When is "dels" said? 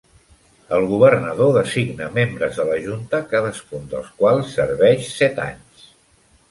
3.93-4.13